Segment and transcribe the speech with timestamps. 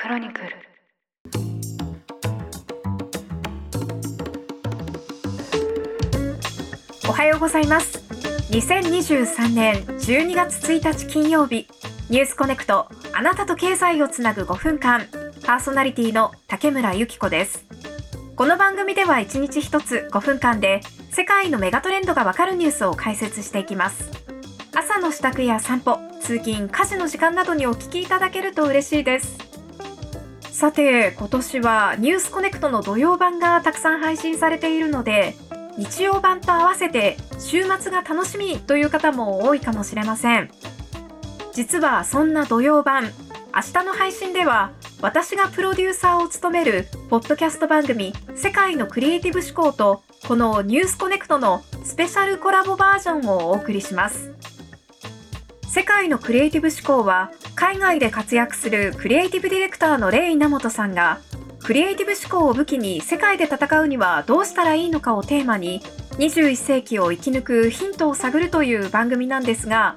[0.00, 0.46] クロニクル。
[7.06, 7.98] おはようございます。
[8.50, 11.68] 2023年12月1日金曜日
[12.08, 15.02] ニュースコネクトあなたと経済をつなぐ5分間
[15.44, 17.66] パーソナリティの竹村由紀子です。
[18.36, 20.80] この番組では1日1つ5分間で
[21.10, 24.10] 世界のメガトレンドがわかるニュースを解説していきます。
[24.74, 29.49] 朝の支度や散歩通勤家事の時間などにお聞きいただけると嬉しいです。
[30.60, 35.34] さて今年はニュースコネクトの土曜版がたくさん配信されているので
[35.78, 40.50] 日曜版と合わせて週末が楽しみという方も多いかもしれません。
[41.54, 43.10] 実はそんな土曜版明
[43.72, 54.30] 日の配信では私がプロデューサーを務めるポッドキャスト番組世界のクリエイティブ思考とこのニュースコネクトのスペシャルコラボバージョンをお送りします。
[55.72, 61.20] 世界のクリエイティブ思考は海外で活躍するクリエイティブディレクターのレイ稲本さんが
[61.62, 65.82] クリエイティブ思考を武器に世界で戦うにはどうしたらいいのかをテーマに
[66.16, 69.96] 21世紀を生き抜くヒントを探るという番組なんですが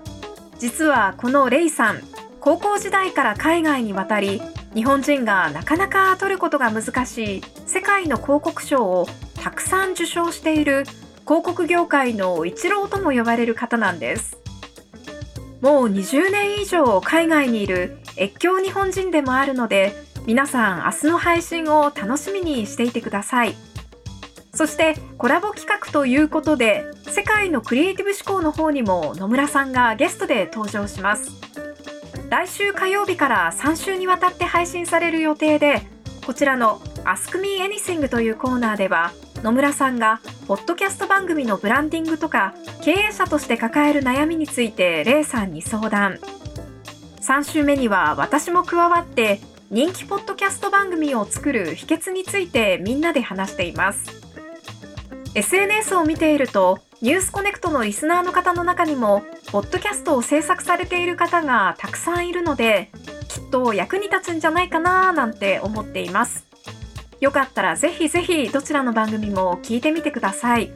[0.59, 2.01] 実はこのレイさん
[2.41, 4.41] 高校時代から海外に渡り
[4.75, 9.07] 日本人がなかなか取ることが難しい世界の広告賞を
[9.41, 10.83] たくさん受賞している
[11.25, 14.42] 広告業界の一郎とも呼ばれる方なんです。
[15.63, 19.93] もう20年以上海外にいる越境日本人でもあるので
[20.25, 23.55] 皆さん明日の配信を楽しみにしていてください。
[24.53, 31.31] そしてコラボ企画ということで世界のクリエイティブ思考の方にも野村さんがゲストで登場します。
[32.29, 35.81] 来週火曜日から3週にわたって配信される予定で
[36.25, 46.19] こちらの Ask Me Anything というコーナーでは野村さんがポッドキャスト番組のブランディングとか経営者として抱える悩みについてレイさんに相談。
[47.21, 49.39] 3週目には私も加わって
[49.71, 54.21] 人気ポッドキャスト番組を作る秘訣についてみんなで話しています。
[55.33, 62.91] SNS を見ているとニュースコネクトのリスナーの方の中にもポッドキャストを制作されている方がたくさんいるので
[63.29, 66.42] きっと役に立つんじゃないかななんて思っています。
[67.23, 70.73] よかったらぜひぜひどちらの番組も聞いてみてください。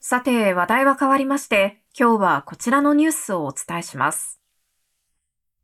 [0.00, 4.40] さて、話題は変わりまして、今日はこちらのニュースをお伝えします。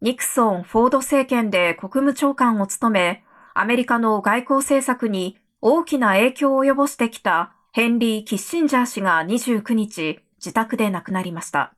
[0.00, 11.74] ニクソン・フォード政権で国務長官を務め、アメリカの外交政策に大きな影響を及ぼしてきたヘンリー・キッシンジャー氏が29日、自宅で亡くなりました。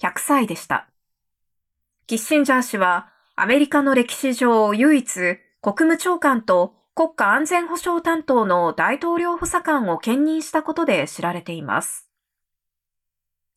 [0.00, 0.88] 100歳でした。
[2.06, 12.08] キッシンジャー氏は、アメリカの歴史上唯一国務長官と国家安全保障担当の大統領補佐官を兼任したことで知られています。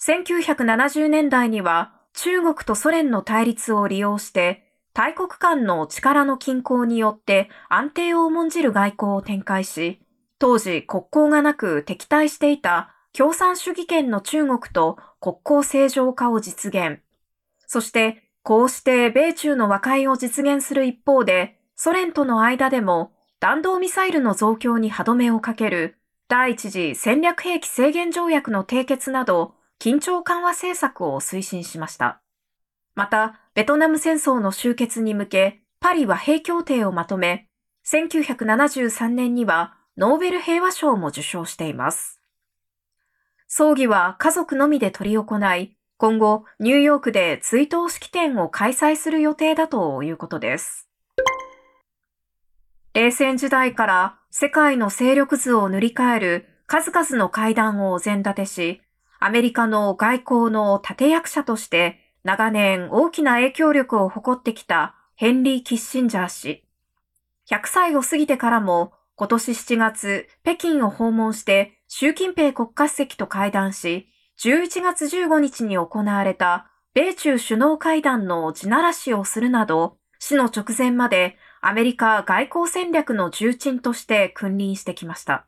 [0.02, 10.02] 1970年代には中国とソ連の対立を利用して大国間の力の均衡によって安定を重んじる外交を展開し、
[10.38, 17.00] 当時国交がなく敵対していた共産主義権の中国と国交正常化を実現。
[17.68, 32.22] そしてこうして米中の和解を実現する一方で、ソ連との間でも弾道ミサイルの増強に歯止めをかける第一次戦略兵器制限条約の締結など緊張緩和政策を推進しました。
[32.96, 37.48] また、ベトナム戦争の終結に向け、パリ和平協定をまとめ、
[37.88, 42.20] 1973年にはノーベル平和賞も受賞しています。
[43.48, 50.89] 葬儀は家族のみで執り行い、今後ニューヨークで追悼式典を開催する予定だということです。
[52.94, 58.82] 冷戦時代から世界の勢力図を塗り替える数々の会談をお膳立てし、
[59.20, 66.66] アメリカの外交の立役者として長年大きな影響力を誇ってきたヘンリー・キッシンジャー氏。
[67.50, 74.08] 100歳を過ぎてからも今年7月、北京を訪問して習近平国家主席と会談し、
[74.40, 85.46] 11月15日に行われた米中首脳会談の地ならしをするなど、死の直前までアメリカ外交戦略の重鎮として君臨してきました。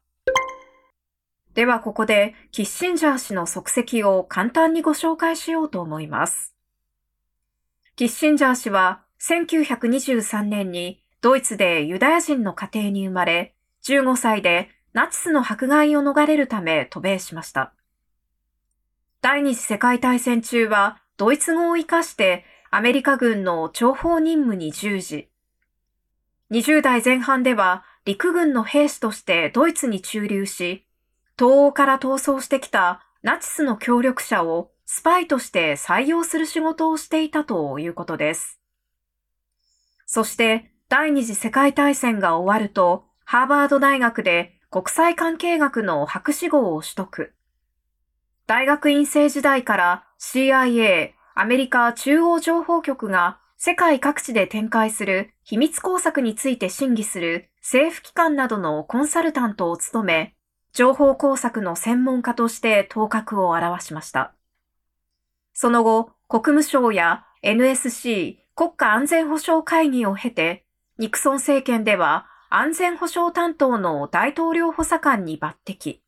[1.53, 6.53] ではここでキッシンジャー氏の足跡を簡単にご紹介しようと思います。
[7.95, 13.53] キッシンジャー氏は1923年にドイツでユダヤ人の家庭に生まれ、
[13.83, 17.74] 15歳でナチスの迫害を逃れるため渡米しました。
[19.21, 25.31] 第二次世界大戦中はドイツ語を活かしてアメリカ軍の諜報任務に従事。
[26.51, 30.86] 20代前半では陸軍の兵士としてドイツに駐留し、
[31.39, 38.59] 東欧から逃走してきたナチスの協力者をスパイとして採用する仕事をしていたということです。
[40.06, 47.33] そして第二次世界大戦が終わると、ハーバード大学で国際関係学の博士号を取得。
[48.45, 60.34] 大学院生時代から CIA、アメリカ中央情報局が世界各地で展開する秘密工作について審議する政府機関などのコンサルタントを務め、
[60.74, 64.34] 情報工作の専門家として頭角を現しました。
[65.54, 70.66] その後、国務省や NSC 国家安全保障会議を経て、
[70.98, 76.00] ニクソン政権では安全保障担当の大統領補佐官に抜擢。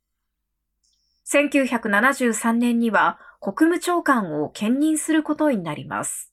[1.28, 6.33] 1973年には国務長官を兼任することになります。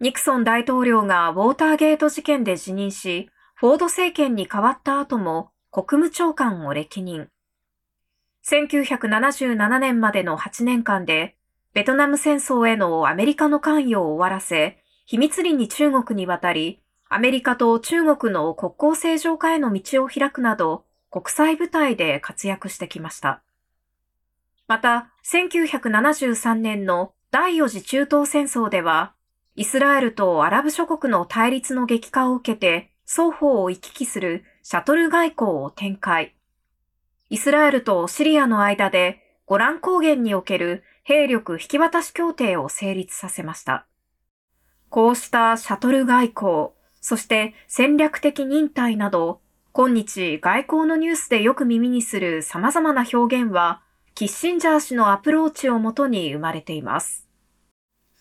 [0.00, 7.28] ニクソン大統領がウォーターゲート事件で辞任し、フォード政権に変わった後も国務長官を歴任。
[8.46, 11.36] 1977年までの8年間で、
[11.74, 16.80] ベトナム戦争へのアメリカの関与を終わらせ、秘密裏に中国に渡り、
[17.10, 23.42] アメリカと中国の国交正常化への道を開くなど、国際舞台で活躍してきました。
[24.66, 29.12] また、1973年の第4次中東戦争では、
[29.56, 36.34] イスラエルとアラブ諸国の対立の激化を受けて、双方を行き来するシャトル外交を展開。
[37.28, 43.86] イスラエルとシリアの間で、ゴラン高原における兵力引き渡し協定を成立させました。
[44.88, 46.68] こうしたシャトル外交、
[47.00, 49.40] そして戦略的忍耐など、
[49.72, 53.82] 今日外交のニュースでよく耳にする様々な表現は、
[54.14, 57.29] キッシンジャー氏のアプローチをもとに生まれています。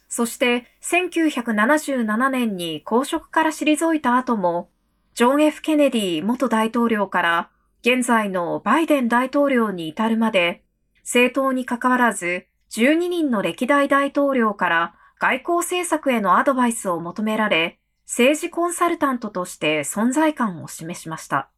[0.09, 4.69] そして1977年に公職から退いた後も、
[5.13, 7.49] ジョン・ F・ ケネディ元大統領から
[7.81, 10.63] 現在のバイデン大統領に至るまで、
[11.03, 21.49] 政党に関わらず12人の歴代大統領から外交政策へのアドバイスを求められ、政治コンサルタントとして存在感を示しました。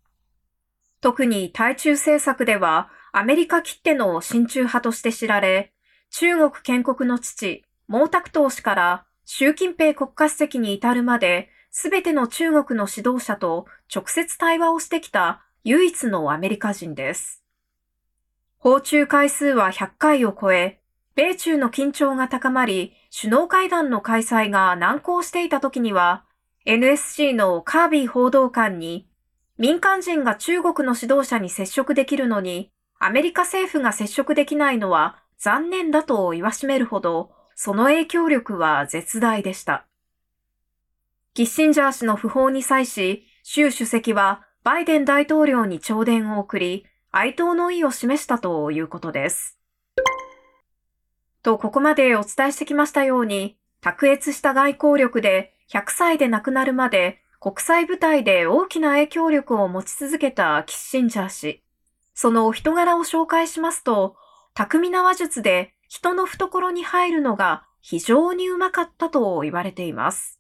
[0.99, 5.73] 特に対中政策ではアメリカきっての親中派として知られ、
[6.09, 17.43] 中国建国の父、毛沢東氏から習近平国家主席に至るまで、すべての中国の指導者と直接対話をしてきた唯一のアメリカ人です。
[18.59, 20.79] 訪中回数は100回を超え、
[21.15, 26.23] 米中の緊張が高まり、首脳会談の開催が難航していた時には、
[26.65, 29.09] NSC のカービー報道官に、
[29.57, 39.85] 民間人が中国の指導者に接触できるのに、アメリカ政府が接触できないのは残念だと言わしめるほど、その影響力は絶大でした。
[41.33, 49.57] キッシンジャー氏の訃報に際し、習主席はバイデン大統領に弔電を送り、哀悼の意を示したということです。
[51.41, 61.63] と、ここまでお伝えしてきましたように、卓越した外交力で100歳で亡くなるまで国際舞台で大きな影響力を持ち続けたキッシンジャー氏。
[62.13, 64.15] そのお人柄を紹介しますと、
[64.53, 70.39] 巧みな話術で人の懐に入るのが非常にうまかったと言われています。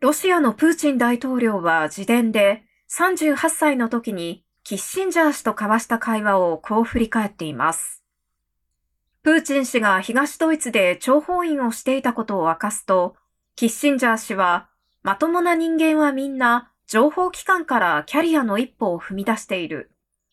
[0.00, 8.02] ロシアのプーチン大統領は自伝で38歳の時にキッシンジャー氏と交わした会話をこう振り返っています。
[9.22, 13.16] プーチン氏が東ドイツで諜報員をしていたことを明かすと、
[13.54, 14.70] キッシンジャー氏は、
[15.02, 19.90] まともな人間はみんな情報機関からキャリアの一歩を踏み出している。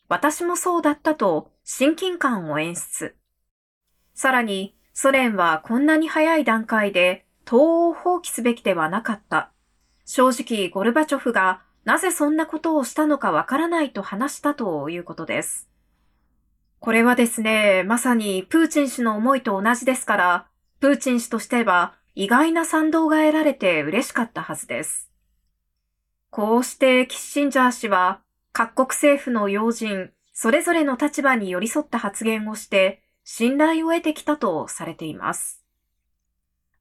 [0.07, 3.17] 私もそうだったと親近感を演出。
[4.13, 9.51] さらに、ソ連はこんなに早い段階で東欧を放棄すべきではなかった。
[10.05, 15.69] 正直、ゴルバチョフがなぜそんなことをしたのかわからないと話したということです。
[16.79, 20.47] これはですね、まさにプーチン氏の思いと同じですから、
[20.79, 25.09] プーチン氏としては意外な賛同が得られて嬉しかったはずです。
[26.29, 35.63] こうしてキッシンジャー氏は各国政府の要人、それぞれの立場に寄り添った発言をして信頼を得てきたとされています。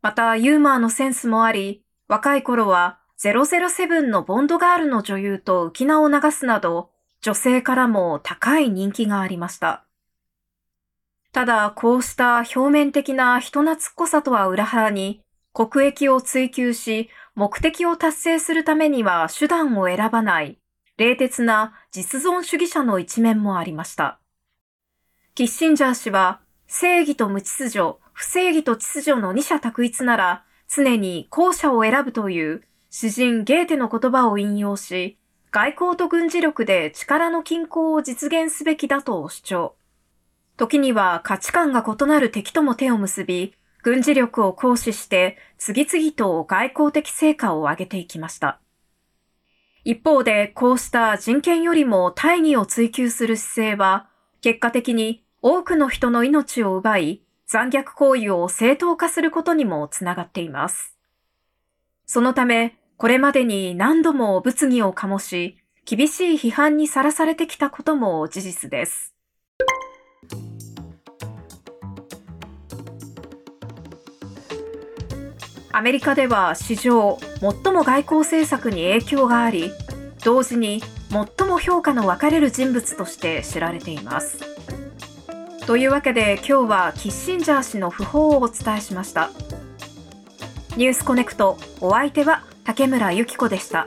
[0.01, 9.85] また、ユーモアのセンスもあり、若い頃は007のボンドガールの女優と浮き名を流すなど、女性からも高い人気がありました。
[11.33, 15.23] ただ、こうした表面的な人懐っこさとは裏腹に、
[15.55, 20.59] 国益を追求し、目的を達成するためには手段を選ばない、
[20.99, 24.22] 冷徹な実存主義者の一面もありました。
[25.35, 35.17] キッシンジャー氏は、正義と無秩序、不正義と秩序の二者択一なら、常に後者を選ぶという詩人ゲーテの言葉を引用し、
[35.51, 39.75] 外交と軍事力で力の均衡を実現すべきだと主張。
[40.59, 48.61] 時には価値観が異なる敵とも手を結び、軍事力を行使して次々と外交的成果を上げていきました。
[49.85, 54.11] 一方で、こうした人権よりも大義を追求する姿勢は、
[54.43, 60.99] 結果的に多くの人の命を奪い、残虐行為を正当化することにもつながっています。
[62.07, 69.15] そのため、これまでに何度も物議を醸し、厳しい批判にさらされてきたことも事実です。
[75.71, 79.71] アメリカでは史上最も外交政策に影響があり、
[80.25, 84.39] 同時に最も評価の分かれる人物として知られています。
[85.67, 89.31] というわけで今日はキッシンジャー氏の訃報をお伝えしました。
[90.77, 93.87] ニュースコネクトお相手は竹村由紀子でした。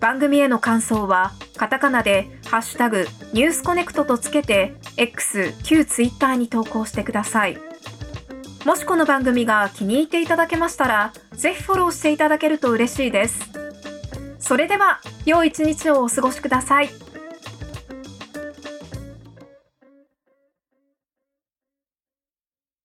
[0.00, 7.58] 番組への感想はカタカナでハッシュタグニュースコネクトとつけて X 旧 Twitter に投稿してください。
[8.64, 13.55] もしこの番組が気に入っていただけましたら、ぜひフォローしていただけると嬉しいです。
[14.46, 17.05] それでは、良い一日をお過ごしください。